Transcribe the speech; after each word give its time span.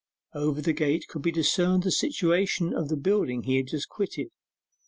Over 0.33 0.63
the 0.63 0.73
gate 0.73 1.05
could 1.07 1.21
be 1.21 1.31
discerned 1.31 1.83
the 1.83 1.91
situation 1.91 2.73
of 2.73 2.89
the 2.89 2.97
building 2.97 3.43
he 3.43 3.57
had 3.57 3.67
just 3.67 3.87
quitted. 3.87 4.29